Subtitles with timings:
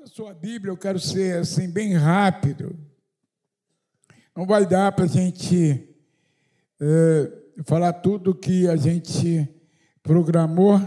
[0.00, 2.74] Abra sua Bíblia, eu quero ser assim bem rápido.
[4.34, 5.94] Não vai dar para a gente
[6.80, 9.46] é, falar tudo que a gente
[10.02, 10.80] programou.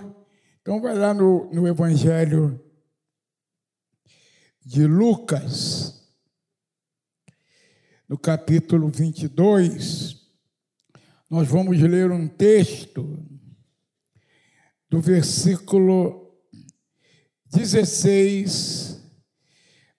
[0.62, 2.60] Então vai lá no, no Evangelho
[4.65, 6.04] de Lucas,
[8.09, 10.27] no capítulo 22,
[11.30, 13.23] nós vamos ler um texto
[14.89, 16.36] do versículo
[17.45, 18.93] 16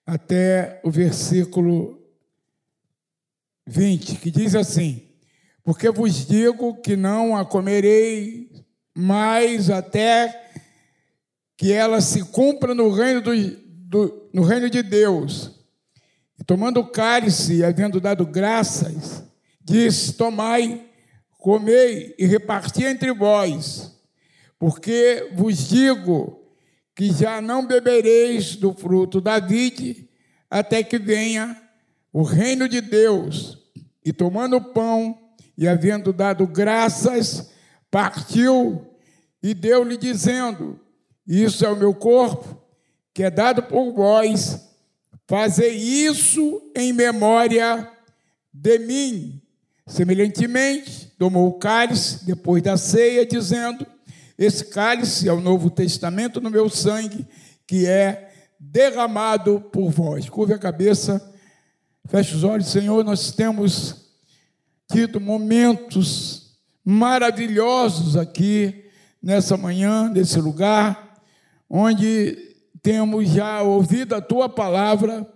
[0.05, 1.99] até o versículo
[3.67, 5.07] 20, que diz assim:
[5.63, 8.49] Porque vos digo que não a comerei
[8.95, 10.49] mais até
[11.57, 15.51] que ela se cumpra no reino, do, do, no reino de Deus.
[16.39, 19.23] E tomando o cálice, havendo dado graças,
[19.63, 20.85] diz: Tomai,
[21.39, 23.97] comei e reparti entre vós,
[24.59, 26.44] porque vos digo
[26.95, 30.09] que já não bebereis do fruto da vide,
[30.49, 31.61] até que venha
[32.13, 33.57] o reino de Deus.
[34.03, 35.19] E tomando o pão,
[35.57, 37.51] e havendo dado graças,
[37.91, 38.85] partiu
[39.43, 40.79] e deu-lhe, dizendo:
[41.27, 42.61] Isso é o meu corpo,
[43.13, 44.69] que é dado por vós,
[45.27, 47.91] fazei isso em memória
[48.53, 49.41] de mim.
[49.85, 53.85] Semelhantemente, tomou o cálice depois da ceia, dizendo:
[54.37, 57.25] esse cálice é o Novo Testamento no meu sangue,
[57.65, 60.29] que é derramado por vós.
[60.29, 61.33] Curve a cabeça,
[62.07, 63.03] feche os olhos, Senhor.
[63.03, 64.11] Nós temos
[64.91, 68.85] tido momentos maravilhosos aqui
[69.21, 71.17] nessa manhã, nesse lugar,
[71.69, 72.37] onde
[72.83, 75.27] temos já ouvido a tua palavra,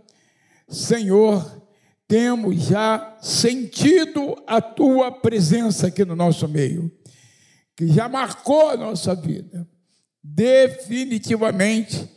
[0.67, 1.63] Senhor,
[2.07, 6.91] temos já sentido a tua presença aqui no nosso meio
[7.79, 9.65] que já marcou a nossa vida.
[10.21, 12.09] Definitivamente,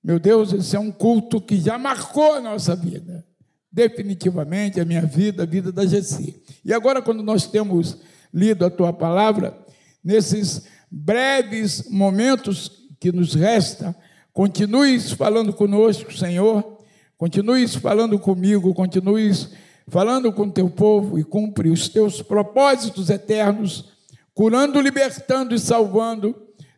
[0.00, 3.26] meu Deus, esse é um culto que já marcou a nossa vida.
[3.68, 6.40] Definitivamente a minha vida, a vida da Gessi.
[6.64, 7.98] E agora, quando nós temos
[8.32, 9.58] lido a tua palavra,
[10.04, 13.96] nesses breves momentos que nos resta,
[14.32, 16.78] continues falando conosco, Senhor,
[17.16, 19.50] continues falando comigo, continues
[19.88, 23.97] falando com teu povo e cumpre os teus propósitos eternos
[24.38, 26.32] curando, libertando e salvando,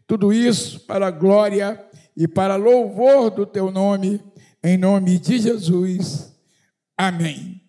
[0.07, 1.79] tudo isso para a glória
[2.17, 4.19] e para louvor do teu nome,
[4.65, 6.35] em nome de Jesus.
[6.97, 7.61] Amém.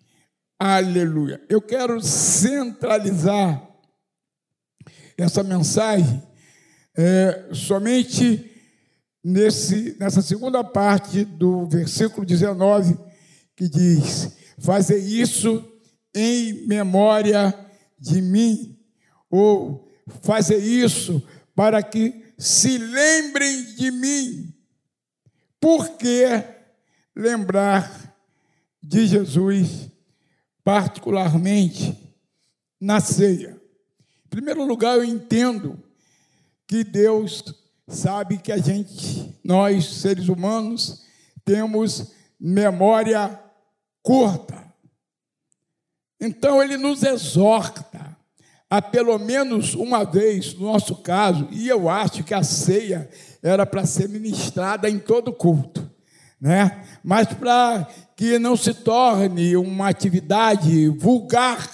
[0.58, 1.44] Aleluia.
[1.50, 3.70] Eu quero centralizar
[5.18, 6.24] essa mensagem
[6.98, 8.50] é, somente
[9.22, 12.98] nesse, nessa segunda parte do versículo 19,
[13.58, 15.70] que diz: Fazer isso
[16.16, 17.54] em memória
[18.00, 18.81] de mim
[19.32, 19.90] ou
[20.22, 21.26] fazer isso
[21.56, 24.54] para que se lembrem de mim.
[25.60, 26.26] Por que
[27.16, 28.14] lembrar
[28.84, 29.90] de Jesus,
[30.64, 31.98] particularmente
[32.80, 33.62] na ceia?
[34.26, 35.82] Em primeiro lugar, eu entendo
[36.68, 37.44] que Deus
[37.88, 41.06] sabe que a gente, nós seres humanos,
[41.46, 43.40] temos memória
[44.02, 44.62] curta.
[46.20, 48.11] Então ele nos exorta
[48.72, 53.10] a pelo menos uma vez, no nosso caso, e eu acho que a ceia
[53.44, 55.92] era para ser ministrada em todo culto,
[56.40, 56.82] né?
[57.04, 61.70] Mas para que não se torne uma atividade vulgar,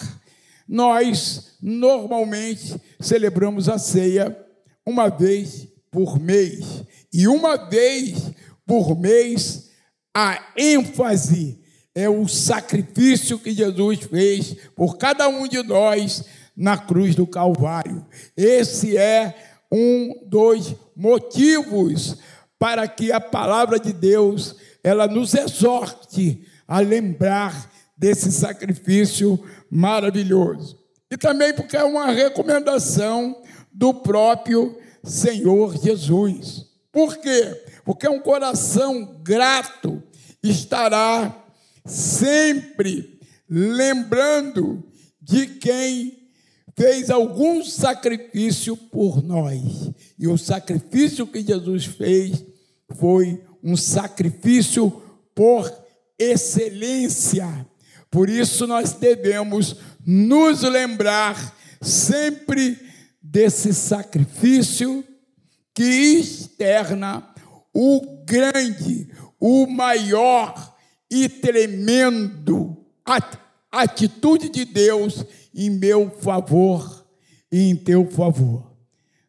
[0.67, 4.35] nós normalmente celebramos a ceia
[4.83, 6.83] uma vez por mês.
[7.13, 8.31] E uma vez
[8.65, 9.69] por mês,
[10.15, 11.59] a ênfase
[11.93, 16.23] é o sacrifício que Jesus fez por cada um de nós
[16.57, 18.03] na cruz do Calvário.
[18.35, 19.35] Esse é
[19.71, 22.17] um dos motivos
[22.57, 30.79] para que a palavra de Deus ela nos exorte a lembrar desse sacrifício maravilhoso.
[31.11, 36.65] E também porque é uma recomendação do próprio Senhor Jesus.
[36.91, 37.63] Por quê?
[37.85, 40.01] Porque um coração grato
[40.41, 41.45] estará
[41.85, 43.19] sempre
[43.49, 44.83] lembrando
[45.21, 46.16] de quem
[46.77, 49.91] fez algum sacrifício por nós.
[50.17, 52.45] E o sacrifício que Jesus fez
[52.95, 54.91] foi um sacrifício
[55.33, 55.69] por
[56.19, 57.67] excelência.
[58.11, 59.75] Por isso nós devemos
[60.05, 62.79] nos lembrar sempre
[63.21, 65.03] desse sacrifício
[65.73, 67.27] que externa
[67.73, 69.09] o grande,
[69.39, 70.75] o maior
[71.09, 72.85] e tremendo
[73.71, 75.23] atitude de Deus
[75.53, 77.05] em meu favor
[77.51, 78.71] e em teu favor.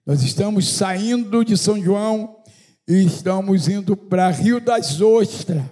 [0.04, 2.36] Nós estamos saindo de São João
[2.88, 5.62] e estamos indo para Rio das Ostras.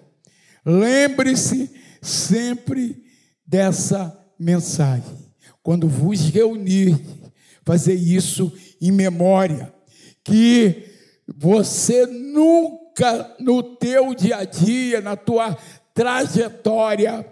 [0.64, 1.70] Lembre-se
[2.02, 3.02] sempre
[3.46, 5.16] dessa mensagem.
[5.62, 6.98] Quando vos reunir,
[7.64, 9.72] fazer isso em memória,
[10.22, 10.84] que
[11.26, 15.56] você nunca no teu dia a dia, na tua
[15.94, 17.26] trajetória,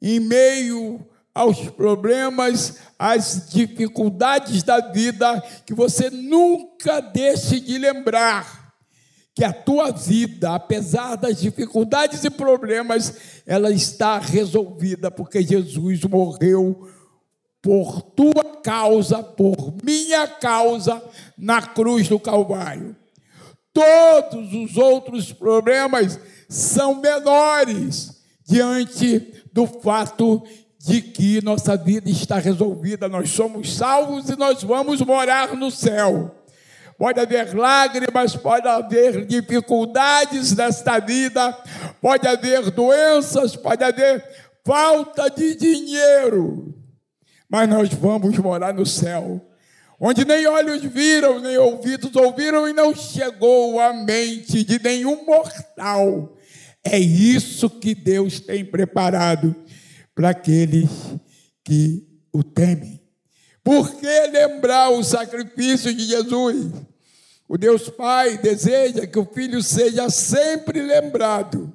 [0.00, 8.74] em meio aos problemas, às dificuldades da vida, que você nunca deixe de lembrar
[9.34, 16.88] que a tua vida, apesar das dificuldades e problemas, ela está resolvida porque Jesus morreu
[17.62, 21.00] por tua causa, por minha causa,
[21.36, 22.96] na cruz do Calvário.
[23.72, 26.18] Todos os outros problemas
[26.48, 28.17] são menores
[28.48, 30.42] diante do fato
[30.78, 36.34] de que nossa vida está resolvida, nós somos salvos e nós vamos morar no céu.
[36.96, 41.52] Pode haver lágrimas, pode haver dificuldades nesta vida,
[42.00, 44.24] pode haver doenças, pode haver
[44.64, 46.74] falta de dinheiro,
[47.48, 49.40] mas nós vamos morar no céu,
[50.00, 56.34] onde nem olhos viram, nem ouvidos ouviram e não chegou à mente de nenhum mortal.
[56.90, 59.54] É isso que Deus tem preparado
[60.14, 60.90] para aqueles
[61.64, 63.00] que o temem.
[63.62, 66.72] Por que lembrar o sacrifício de Jesus?
[67.46, 71.72] O Deus Pai deseja que o filho seja sempre lembrado.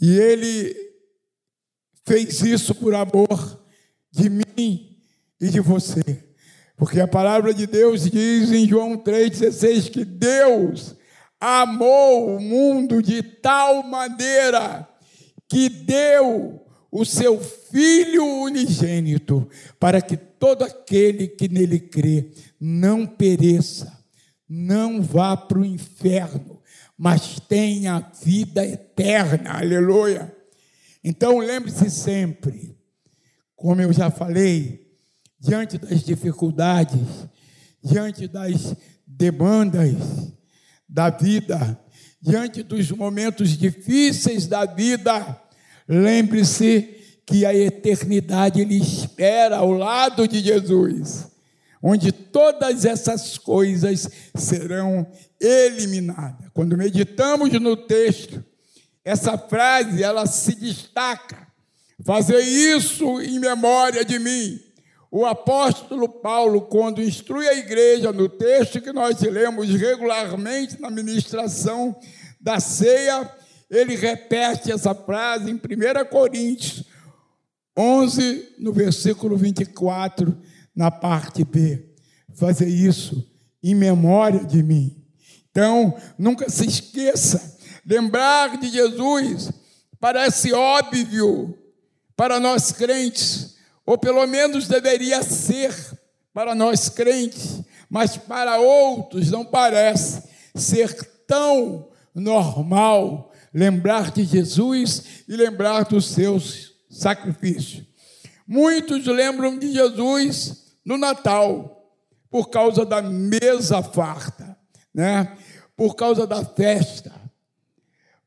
[0.00, 0.74] E ele
[2.06, 3.62] fez isso por amor
[4.10, 4.96] de mim
[5.40, 6.02] e de você.
[6.76, 10.96] Porque a palavra de Deus diz em João 3,16 que Deus
[11.40, 14.86] amou o mundo de tal maneira
[15.48, 19.48] que deu o seu Filho unigênito,
[19.78, 23.96] para que todo aquele que nele crê não pereça,
[24.48, 26.60] não vá para o inferno,
[26.98, 29.52] mas tenha vida eterna.
[29.52, 30.34] Aleluia.
[31.02, 32.76] Então lembre-se sempre,
[33.54, 34.90] como eu já falei,
[35.38, 37.00] diante das dificuldades,
[37.82, 38.74] diante das
[39.06, 39.94] demandas
[40.90, 41.78] da vida,
[42.20, 45.40] diante dos momentos difíceis da vida,
[45.88, 51.28] lembre-se que a eternidade lhe espera ao lado de Jesus,
[51.80, 55.06] onde todas essas coisas serão
[55.40, 56.50] eliminadas.
[56.52, 58.44] Quando meditamos no texto,
[59.04, 61.48] essa frase ela se destaca.
[62.04, 64.58] Fazer isso em memória de mim.
[65.10, 71.96] O apóstolo Paulo, quando instrui a igreja no texto que nós lemos regularmente na ministração
[72.40, 73.28] da ceia,
[73.68, 76.84] ele repete essa frase em 1 Coríntios
[77.76, 80.36] 11, no versículo 24,
[80.74, 81.86] na parte B.
[82.34, 83.26] Fazer isso
[83.62, 84.96] em memória de mim.
[85.50, 89.50] Então, nunca se esqueça, lembrar de Jesus
[90.00, 91.56] parece óbvio
[92.16, 95.74] para nós crentes, ou pelo menos deveria ser
[96.32, 100.22] para nós crentes, mas para outros não parece
[100.54, 100.94] ser
[101.26, 107.84] tão normal lembrar de Jesus e lembrar dos seus sacrifícios.
[108.46, 111.80] Muitos lembram de Jesus no Natal,
[112.30, 114.56] por causa da mesa farta,
[114.94, 115.36] né?
[115.76, 117.12] por causa da festa,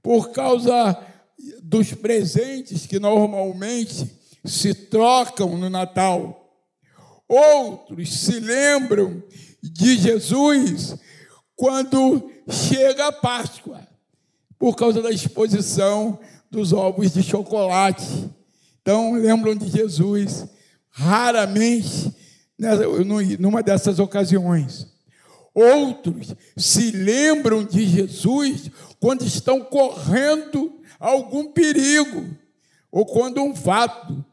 [0.01, 0.97] por causa
[1.61, 4.09] dos presentes que normalmente
[4.43, 6.39] se trocam no Natal.
[7.27, 9.23] Outros se lembram
[9.61, 10.95] de Jesus
[11.55, 13.87] quando chega a Páscoa,
[14.59, 16.19] por causa da exposição
[16.51, 18.29] dos ovos de chocolate.
[18.81, 20.45] Então, lembram de Jesus
[20.89, 22.13] raramente
[23.39, 24.87] numa dessas ocasiões.
[25.53, 28.69] Outros se lembram de Jesus
[28.99, 32.25] quando estão correndo algum perigo,
[32.91, 34.23] ou quando um fato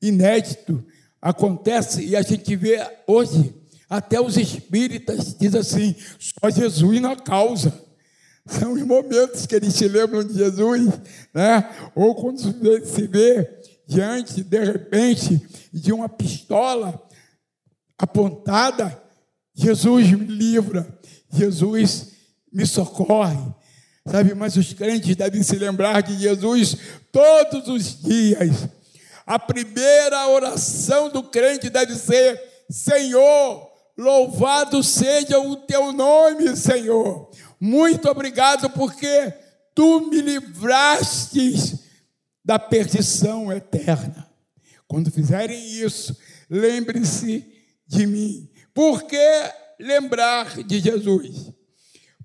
[0.00, 0.84] inédito
[1.20, 3.54] acontece e a gente vê hoje,
[3.88, 7.72] até os espíritas dizem assim: só Jesus na causa.
[8.46, 10.88] São os momentos que eles se lembram de Jesus,
[11.32, 11.70] né?
[11.94, 13.48] ou quando se vê
[13.86, 15.40] diante, de repente,
[15.72, 17.00] de uma pistola
[17.98, 19.00] apontada,
[19.54, 20.98] Jesus me livra,
[21.30, 22.12] Jesus
[22.50, 23.38] me socorre.
[24.10, 26.76] Sabe, mas os crentes devem se lembrar de Jesus
[27.12, 28.68] todos os dias
[29.30, 37.30] a primeira oração do crente deve ser: Senhor, louvado seja o teu nome, Senhor.
[37.60, 39.32] Muito obrigado porque
[39.74, 41.78] tu me livraste
[42.44, 44.28] da perdição eterna.
[44.88, 46.16] Quando fizerem isso,
[46.48, 47.46] lembre-se
[47.86, 48.50] de mim.
[48.74, 49.18] Por que
[49.78, 51.52] lembrar de Jesus?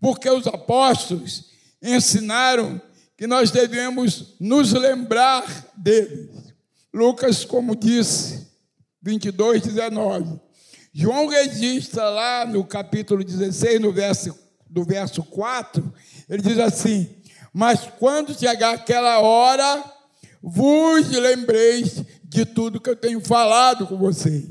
[0.06, 1.46] porque os apóstolos
[1.82, 2.80] ensinaram
[3.18, 6.45] que nós devemos nos lembrar deles.
[6.96, 8.48] Lucas, como disse,
[9.02, 10.40] 22, 19.
[10.94, 14.34] João registra lá no capítulo 16, no verso,
[14.70, 15.94] do verso 4,
[16.30, 17.10] ele diz assim:
[17.52, 19.84] Mas quando chegar aquela hora,
[20.42, 24.48] vos lembreis de tudo que eu tenho falado com vocês.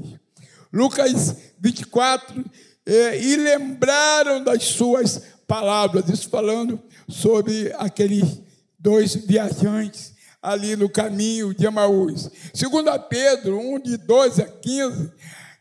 [0.70, 2.44] Lucas 24,
[2.84, 8.42] é, e lembraram das suas palavras, isso falando sobre aqueles
[8.78, 10.13] dois viajantes
[10.44, 12.30] ali no caminho de Emaús.
[12.52, 15.10] Segundo a Pedro, 1 de 12 a 15,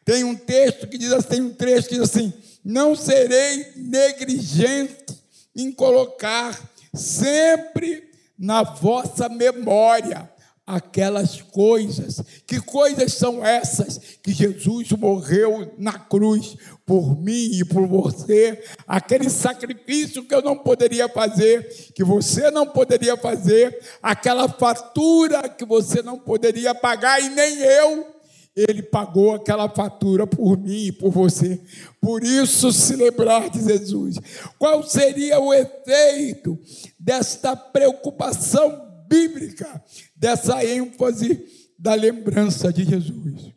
[0.04, 5.18] tem um texto que diz assim, tem um trecho que diz assim: "Não serei negligente
[5.56, 6.60] em colocar
[6.94, 10.30] sempre na vossa memória
[10.66, 12.22] aquelas coisas.
[12.48, 16.56] Que coisas são essas que Jesus morreu na cruz
[16.86, 18.64] por mim e por você?
[18.88, 25.66] Aquele sacrifício que eu não poderia fazer, que você não poderia fazer, aquela fatura que
[25.66, 28.14] você não poderia pagar e nem eu.
[28.56, 31.60] Ele pagou aquela fatura por mim e por você.
[32.00, 34.18] Por isso, se lembrar de Jesus.
[34.60, 36.60] Qual seria o efeito
[37.00, 39.84] desta preocupação bíblica
[40.24, 41.46] dessa ênfase
[41.78, 43.52] da lembrança de Jesus.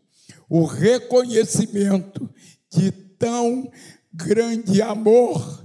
[0.49, 2.28] O reconhecimento
[2.68, 3.70] de tão
[4.12, 5.64] grande amor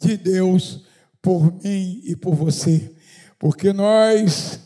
[0.00, 0.80] de Deus
[1.22, 2.92] por mim e por você,
[3.38, 4.58] porque nós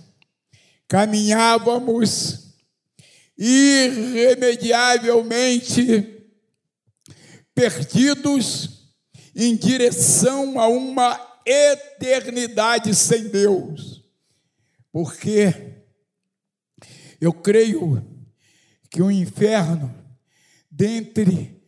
[0.88, 2.54] caminhávamos
[3.36, 6.24] irremediavelmente
[7.54, 8.94] perdidos
[9.34, 13.95] em direção a uma eternidade sem Deus.
[14.96, 15.52] Porque
[17.20, 18.02] eu creio
[18.90, 19.94] que o inferno,
[20.70, 21.62] dentre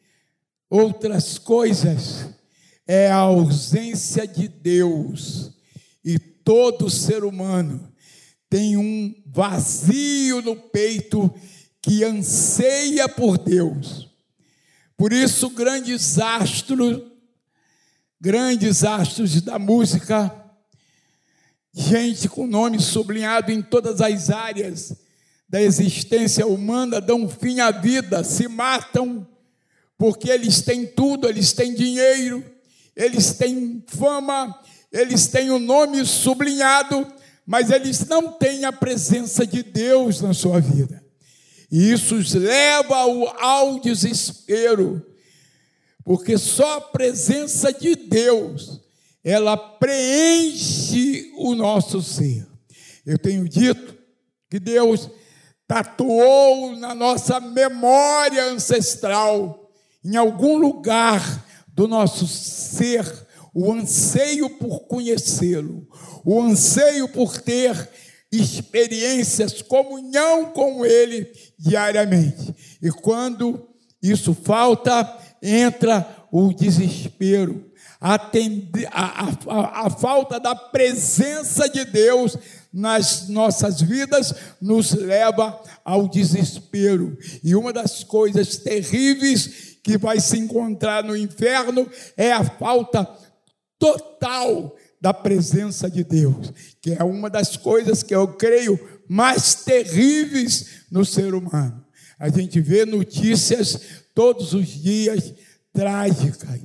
[0.71, 2.31] outras coisas,
[2.87, 5.53] é a ausência de Deus.
[6.03, 7.93] E todo ser humano
[8.49, 11.31] tem um vazio no peito
[11.83, 14.11] que anseia por Deus.
[14.97, 17.03] Por isso, grandes astros,
[18.19, 20.38] grandes astros da música,
[21.79, 24.97] gente com nome sublinhado em todas as áreas
[25.49, 29.25] da existência humana dão fim à vida, se matam,
[29.97, 32.45] porque eles têm tudo, eles têm dinheiro,
[32.97, 34.61] eles têm fama,
[34.93, 37.07] eles têm o um nome sublinhado,
[37.47, 41.03] mas eles não têm a presença de Deus na sua vida.
[41.71, 45.07] E isso os leva ao, ao desespero,
[46.05, 48.81] porque só a presença de Deus
[49.25, 52.47] ela preenche o nosso ser.
[53.05, 53.97] Eu tenho dito
[54.51, 55.11] que Deus
[55.67, 59.71] tatuou na nossa memória ancestral,
[60.05, 63.05] em algum lugar do nosso ser,
[63.55, 65.87] o anseio por conhecê-lo,
[66.25, 67.89] o anseio por ter
[68.31, 72.55] experiências, comunhão com Ele diariamente.
[72.81, 73.69] E quando
[74.03, 77.68] isso falta, entra o desespero,
[78.01, 78.15] a,
[78.93, 82.37] a, a falta da presença de Deus
[82.73, 87.17] nas nossas vidas nos leva ao desespero.
[87.43, 93.09] E uma das coisas terríveis que vai se encontrar no inferno é a falta
[93.79, 98.79] total da presença de Deus, que é uma das coisas que eu creio
[99.09, 101.85] mais terríveis no ser humano.
[102.19, 103.81] A gente vê notícias
[104.15, 105.33] todos os dias
[105.73, 106.61] trágicas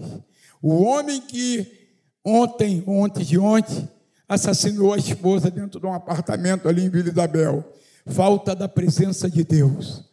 [0.64, 1.68] o homem que
[2.24, 3.90] ontem, ontem de ontem,
[4.30, 7.74] assassinou a esposa dentro de um apartamento ali em Vila Isabel.
[8.06, 10.06] Falta da presença de Deus.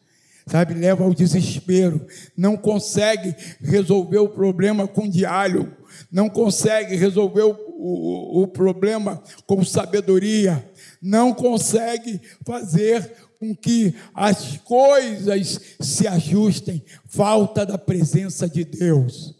[0.46, 2.04] Sabe, leva ao desespero,
[2.36, 5.70] não consegue resolver o problema com diálogo,
[6.10, 10.68] não consegue resolver o, o, o problema com sabedoria,
[11.00, 19.39] não consegue fazer com que as coisas se ajustem, falta da presença de Deus.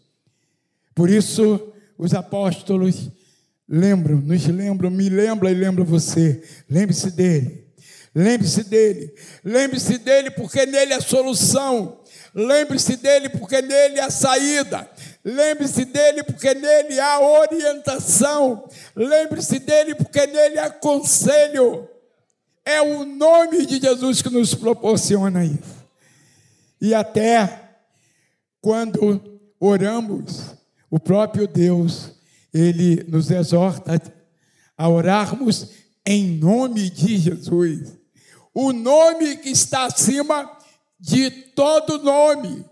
[0.95, 3.11] Por isso, os apóstolos
[3.69, 6.43] lembram, nos lembram, me lembram e lembram você.
[6.69, 7.67] Lembre-se dele.
[8.15, 9.15] Lembre-se dele.
[9.45, 12.01] Lembre-se dele porque nele é a solução.
[12.35, 14.89] Lembre-se dele porque nele é a saída.
[15.25, 18.69] Lembre-se dele porque nele há orientação.
[18.97, 21.89] Lembre-se dele porque nele há conselho.
[22.65, 25.81] É o nome de Jesus que nos proporciona isso.
[26.81, 27.71] E até
[28.61, 30.57] quando oramos,
[30.91, 32.13] o próprio Deus,
[32.53, 34.03] ele nos exorta
[34.77, 35.69] a orarmos
[36.05, 37.97] em nome de Jesus.
[38.53, 40.51] O nome que está acima
[40.99, 42.65] de todo nome.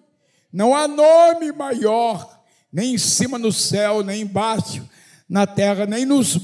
[0.53, 2.39] Não há nome maior
[2.73, 4.87] nem em cima no céu, nem embaixo
[5.29, 6.39] na terra, nem nos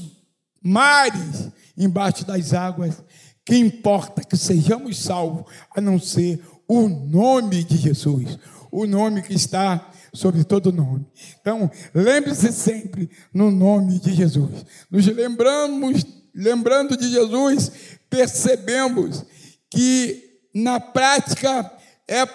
[0.61, 3.01] mares embaixo das águas.
[3.45, 8.39] Que importa que sejamos salvos, a não ser o nome de Jesus,
[8.75, 11.05] o nome que está sobre todo nome.
[11.39, 14.65] Então, lembre-se sempre no nome de Jesus.
[14.91, 17.71] Nos lembramos, lembrando de Jesus,
[18.09, 19.23] percebemos
[19.69, 21.71] que na prática
[22.05, 22.27] é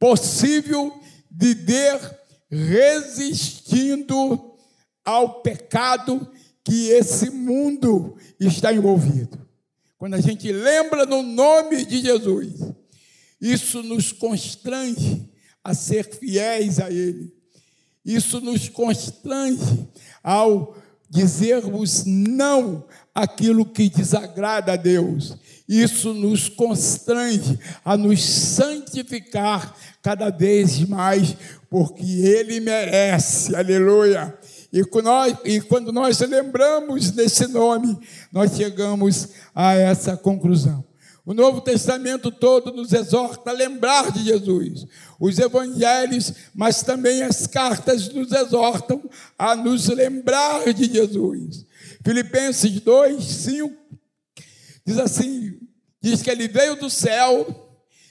[0.00, 2.00] possível viver
[2.50, 4.54] resistindo
[5.04, 6.28] ao pecado
[6.64, 9.46] que esse mundo está envolvido.
[9.96, 12.72] Quando a gente lembra no nome de Jesus,
[13.40, 15.27] isso nos constrange
[15.68, 17.30] a ser fiéis a Ele.
[18.02, 19.86] Isso nos constrange
[20.24, 20.74] ao
[21.10, 25.36] dizermos não àquilo que desagrada a Deus.
[25.68, 31.36] Isso nos constrange a nos santificar cada vez mais,
[31.68, 34.38] porque Ele merece, aleluia.
[34.72, 37.98] E, nós, e quando nós lembramos desse nome,
[38.32, 40.87] nós chegamos a essa conclusão.
[41.28, 44.86] O Novo Testamento todo nos exorta a lembrar de Jesus.
[45.20, 49.02] Os evangelhos, mas também as cartas nos exortam
[49.38, 51.66] a nos lembrar de Jesus.
[52.02, 53.76] Filipenses 2, 5
[54.86, 55.60] diz assim:
[56.00, 57.46] diz que ele veio do céu,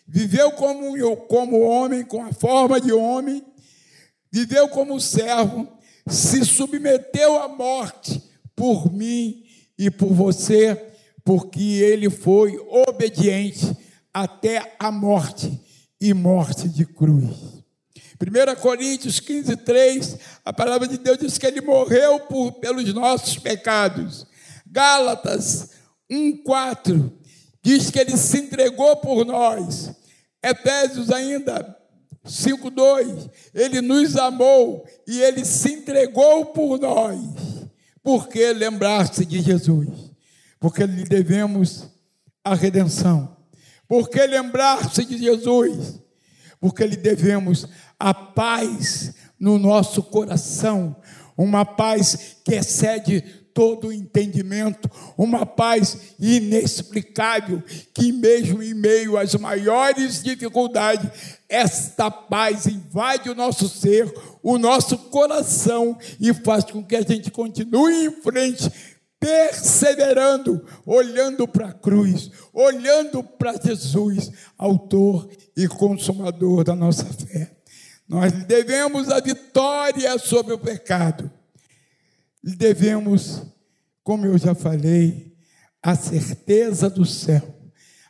[0.08, 3.44] viveu como, como homem, com a forma de homem,
[4.32, 5.68] viveu como servo,
[6.08, 8.22] se submeteu à morte
[8.56, 9.44] por mim
[9.76, 10.97] e por você
[11.28, 12.58] porque ele foi
[12.88, 13.76] obediente
[14.14, 15.62] até a morte
[16.00, 17.36] e morte de cruz.
[18.18, 23.38] 1 Coríntios 15, 3, a palavra de Deus diz que ele morreu por, pelos nossos
[23.38, 24.26] pecados.
[24.66, 25.72] Gálatas
[26.10, 27.20] 1, 4,
[27.62, 29.92] diz que ele se entregou por nós.
[30.42, 31.78] Efésios ainda
[32.24, 37.20] 5, 2, ele nos amou e ele se entregou por nós.
[38.02, 40.08] Por que lembrar-se de Jesus?
[40.60, 41.88] Porque lhe devemos
[42.44, 43.38] a redenção.
[43.88, 46.00] Porque lembrar-se de Jesus,
[46.60, 47.68] porque lhe devemos
[48.00, 50.96] a paz no nosso coração,
[51.38, 53.22] uma paz que excede
[53.58, 61.10] todo o entendimento, uma paz inexplicável, que mesmo em meio às maiores dificuldades,
[61.50, 67.32] esta paz invade o nosso ser, o nosso coração e faz com que a gente
[67.32, 68.72] continue em frente,
[69.20, 77.56] perseverando, olhando para a cruz, olhando para Jesus, autor e consumador da nossa fé.
[78.08, 81.30] Nós devemos a vitória sobre o pecado.
[82.44, 83.44] Lhe devemos,
[84.04, 85.36] como eu já falei,
[85.82, 87.56] a certeza do céu,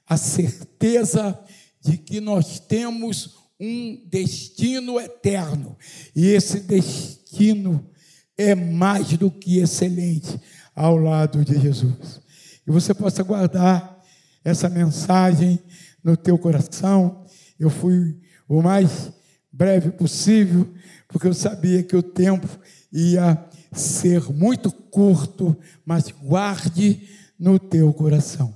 [0.06, 1.40] a certeza
[1.82, 5.76] de que nós temos um destino eterno.
[6.16, 7.90] E esse destino
[8.38, 10.40] é mais do que excelente
[10.78, 12.22] ao lado de Jesus.
[12.66, 14.00] E você possa guardar
[14.46, 15.60] essa mensagem
[16.04, 17.26] no teu coração.
[17.60, 18.16] Eu fui
[18.48, 19.12] o mais
[19.52, 20.72] breve possível,
[21.08, 22.48] porque eu sabia que o tempo
[22.94, 27.10] ia ser muito curto, mas guarde
[27.40, 28.56] no teu coração.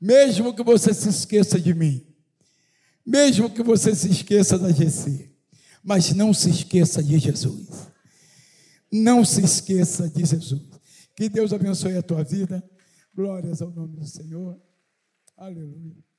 [0.00, 2.06] Mesmo que você se esqueça de mim,
[3.04, 5.28] mesmo que você se esqueça da GC,
[5.82, 7.90] mas não se esqueça de Jesus.
[8.92, 10.71] Não se esqueça de Jesus.
[11.14, 12.62] Que Deus abençoe a tua vida.
[13.14, 14.60] Glórias ao nome do Senhor.
[15.36, 16.11] Aleluia.